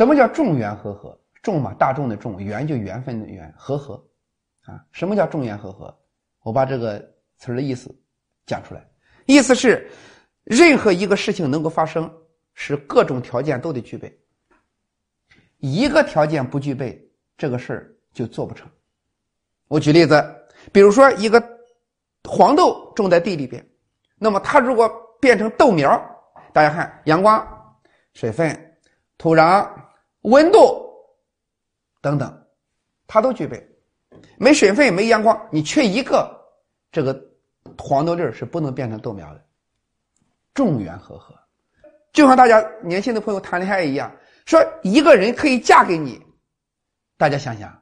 [0.00, 1.14] 什么叫众缘和合？
[1.42, 4.02] 众嘛，大众的众；缘就缘分的缘，和合
[4.64, 4.82] 啊。
[4.92, 5.94] 什么叫众缘和合？
[6.42, 7.94] 我把这个词的意思
[8.46, 8.82] 讲出来，
[9.26, 9.90] 意思是
[10.42, 12.10] 任何一个事情能够发生，
[12.54, 14.18] 是各种条件都得具备。
[15.58, 16.98] 一个条件不具备，
[17.36, 18.66] 这个事儿就做不成。
[19.68, 20.24] 我举例子，
[20.72, 21.46] 比如说一个
[22.26, 23.62] 黄豆种在地里边，
[24.16, 24.90] 那么它如果
[25.20, 25.90] 变成豆苗，
[26.54, 27.46] 大家看阳光、
[28.14, 28.58] 水分、
[29.18, 29.70] 土壤、
[30.22, 30.90] 温度
[32.00, 32.46] 等等，
[33.06, 33.66] 它都具备。
[34.36, 36.30] 没水分、没阳光，你缺一个，
[36.90, 37.18] 这个
[37.78, 39.44] 黄豆粒是不能变成豆苗的。
[40.52, 41.34] 众缘和合，
[42.12, 44.10] 就像大家年轻的朋友谈恋爱一样。
[44.46, 46.20] 说一个人可以嫁给你，
[47.16, 47.80] 大家想想，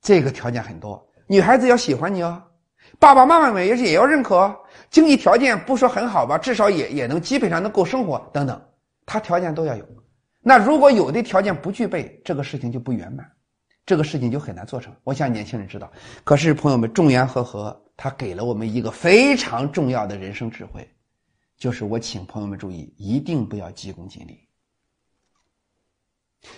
[0.00, 1.06] 这个条件很多。
[1.26, 2.42] 女孩子要喜欢你哦，
[2.98, 4.56] 爸爸妈妈们也是也要认可。
[4.90, 8.60] 经济条件不说很好吧，至少也也能基本上能够生活等等，
[9.04, 9.86] 他条件都要有。
[10.42, 13.24] 那如果有的条件不具备，这个事情就不圆满，
[13.86, 14.92] 这个事情就很难做成。
[15.04, 15.90] 我想年轻人知道。
[16.24, 20.88] 可是朋友们，众缘和合，他给了我们一个非常重要的人生智慧，
[21.56, 24.48] 就是我请朋友们注意，一定不要急功近利。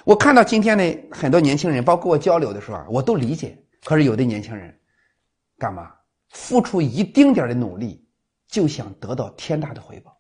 [0.03, 3.63] 我看到今天的很多年轻人，包括我交流的时候啊，我都理解。
[3.85, 4.75] 可是有的年轻人，
[5.59, 5.93] 干嘛
[6.31, 8.03] 付出一丁点的努力，
[8.49, 10.14] 就想得到天大的回报，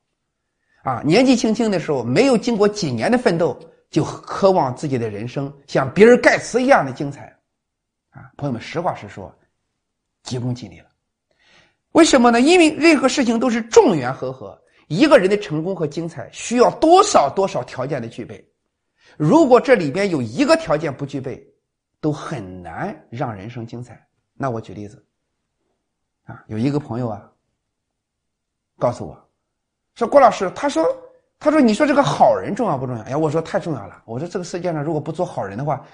[0.84, 3.58] 啊，年纪轻轻的时候，没有经过几年的奋斗，
[3.90, 7.34] 就渴望自己的人生像比尔盖茨一样的精彩，
[8.10, 9.34] 啊，朋友们，实话实说，
[10.22, 10.86] 急功近利了。
[11.92, 12.38] 为什么呢？
[12.38, 18.46] 因为任何事情都是众缘和合，一个人的成功和精彩需要多少多少条件的具备。
[19.16, 21.42] 如果这里边有一个条件不具备，
[21.98, 24.06] 都很难让人生精彩。
[24.34, 25.02] 那我举例子，
[26.24, 27.32] 啊，有一个朋友啊，
[28.78, 29.28] 告诉我，
[29.95, 30.84] 说郭老师，他说，
[31.39, 33.03] 他说，你说这个好人重要不重要？
[33.05, 34.03] 哎呀，我说太重要了。
[34.05, 35.84] 我说这个世界上如果不做好人的话，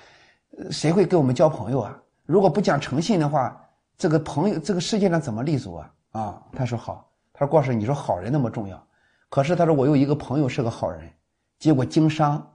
[0.70, 2.01] 谁会跟我们交朋友啊？
[2.25, 3.61] 如果不讲诚信的话，
[3.97, 5.92] 这个朋友，这个世界上怎么立足啊？
[6.13, 8.86] 啊，他说好，他说郭老师，你说好人那么重要，
[9.29, 11.11] 可是他说我有一个朋友是个好人，
[11.58, 12.47] 结果经商。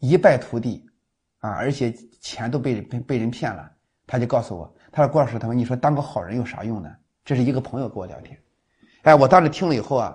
[0.00, 0.84] 一败涂地，
[1.38, 1.52] 啊！
[1.52, 1.90] 而且
[2.20, 3.72] 钱都被被被人骗了。
[4.06, 6.90] 他就告诉我，他说：“郭老师，他说你说当个好人有啥用呢？”
[7.24, 8.38] 这是一个朋友跟我聊天。
[9.04, 10.14] 哎，我当时听了以后啊，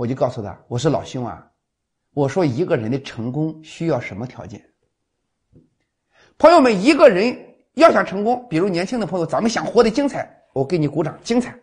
[0.00, 1.46] 我就告诉他：“我说老兄啊，
[2.14, 4.58] 我说一个人的成功需要什么条件？
[6.38, 7.38] 朋友们，一个人
[7.74, 11.54] 要想成功，比如年轻的朋友，咱们想活得精彩，我给你鼓掌，精彩。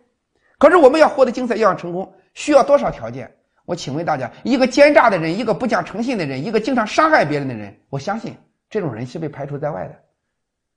[0.56, 3.28] 可是我们要活得精彩，要想成功，需要多少条件？”
[3.66, 8.36] 我请问大家，一个奸诈的人，一个不讲诚信的人，一个经常伤害别人的人，我相信
[8.70, 9.96] 这种人是被排除在外的。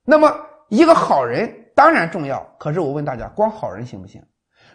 [0.03, 0.35] 那么，
[0.69, 4.19] 一个好人当然重要，可是我问大家，光好人行不行？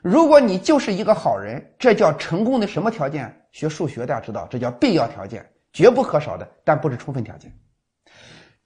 [0.08, 3.28] 如果你就是一个好人，这叫成功的什么条件？
[3.50, 7.52] 学数学大家知道，这叫必要条件，绝不可少的，但不是充分条件。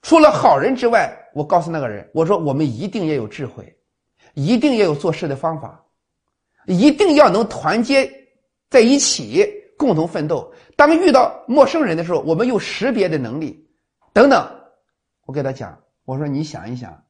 [0.02, 3.74] 除了好人之外，我告诉那个人，我说我们一定要有智慧，
[4.34, 5.82] 一定要有做事的方法，
[6.66, 8.06] 一定要能团结。
[8.68, 9.42] 在一起
[9.78, 10.52] 共同奋斗。
[10.76, 13.66] 当遇到陌生人的时候，我们有识别的能力，
[14.12, 14.46] 等等。
[15.24, 15.74] 我给他讲，
[16.04, 17.02] 我说你想一想，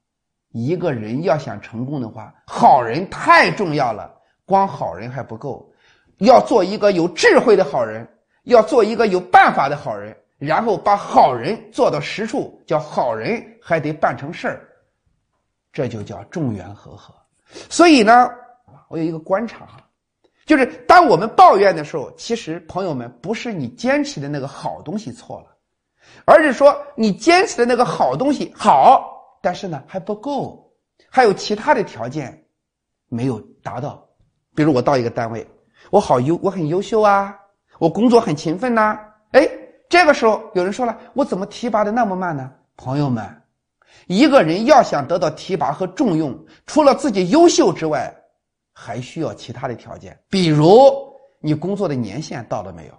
[0.52, 4.18] 一个人要想成功的话，好人太重要了。
[4.50, 5.72] 光好人还不够，
[6.18, 8.04] 要做一个有智慧的好人，
[8.42, 14.68] 要做一个有办法的好人，然后把好人做到实处，叫好人还得办成事儿。
[15.72, 17.14] 这就叫众缘和合。
[17.68, 18.28] 所以呢，
[18.88, 19.68] 我有一个观察。
[20.46, 25.56] 就是当我们抱怨的时候，其实朋友们不是你坚持的那个好东西错了，
[26.24, 30.68] 而是说你坚持的那个好东西好，但是呢还不够，
[31.08, 32.44] 还有其他的条件
[33.08, 34.04] 没有达到。
[34.60, 35.46] 比如我到一个单位，
[35.88, 37.34] 我好优，我很优秀啊，
[37.78, 38.98] 我工作很勤奋呐，
[39.30, 39.48] 哎，
[39.88, 42.52] 这个时候有人说了，我怎么提拔的那么慢呢？
[42.76, 43.24] 朋友们，
[44.06, 48.14] 一个人要想得到提拔和重用，除了自己优秀之外，
[48.74, 50.92] 还需要其他的条件，比如
[51.40, 52.92] 你工作的年限到了没有？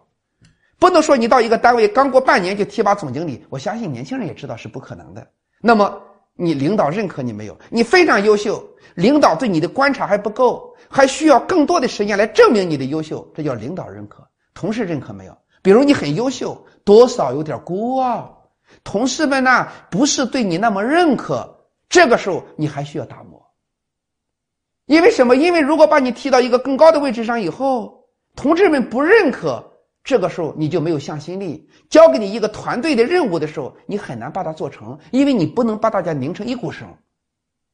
[0.79, 5.27] 不能说你到一个单位刚过半年就提拔总经理，我相信年轻人也知道是不可能的。
[5.61, 6.01] 那么
[6.33, 7.55] 你领导认可你没有？
[7.69, 14.27] 你非常优秀，领导对你的观察还不够，还需要更多的时间来证明你的优秀，这叫领导认可。
[14.53, 15.37] 同事认可没有？
[15.61, 18.49] 比如你很优秀，多少有点孤傲，
[18.83, 21.57] 同事们呢不是对你那么认可，
[21.87, 23.41] 这个时候你还需要打磨。
[24.85, 25.35] 因为什么？
[25.35, 28.05] 因为如果把你提到一个更高的位置上以后，
[28.35, 29.63] 同志们不认可，
[30.03, 31.69] 这个时候你就没有向心力。
[31.89, 36.87] 交给你一个团队的任务的时候，你很难把它做成，因为你不能把大家拧成一股绳。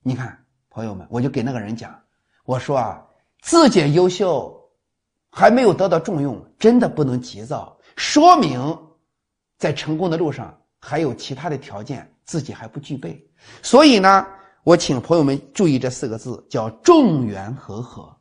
[0.03, 0.37] 你看，
[0.77, 1.99] 朋友们，我就给那个人讲，
[2.45, 3.03] 我说啊，
[3.41, 4.55] 自己优秀，
[5.31, 8.77] 还没有得到重用，真的不能急躁，说明
[9.57, 13.19] 在成功的路上还有其他的条件自己还不具备，
[13.63, 14.27] 所以呢，
[14.63, 18.15] 我请朋友们注意这四个字，叫众缘和合。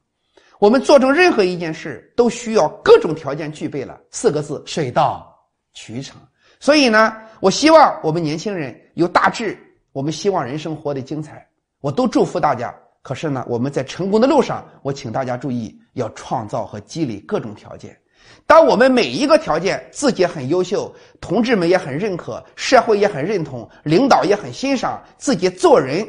[0.59, 4.01] 我们做成任何一件事，都需要各种条件具备了。
[4.11, 5.31] 四个字，水到
[5.75, 6.19] 渠成。
[6.59, 9.59] 所以呢，我希望我们年轻人有大志，
[9.93, 11.47] 我们希望人生活得精彩，
[11.87, 12.75] 我都祝福大家。
[13.01, 17.97] 可是呢，我们在成功的路上，我请大家注意，要创造和积累各种条件。
[18.45, 26.05] 当我们每一个条件自己很优秀，同志们也很认可，社会也很认同，领导也很欣赏，自己做人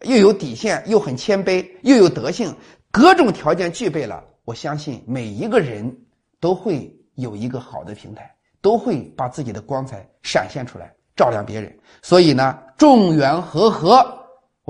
[0.00, 2.52] 又有底线，又很谦卑，又有德性，
[2.90, 5.96] 各种条件具备了，我相信每一个人
[6.40, 8.28] 都会有一个好的平台，
[8.60, 11.72] 都会把自己的光彩闪现出来，照亮别人。
[12.02, 14.04] 所以呢，众缘和合，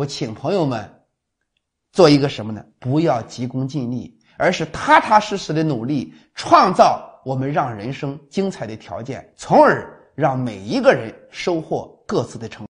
[0.01, 0.91] 我请朋友们
[1.93, 2.65] 做一个什么呢？
[2.79, 4.19] 不要急功近利。
[4.39, 12.70] 而是踏踏实实的努力，创造我们让人生精彩的条件，从而让每一个人收获各自的成。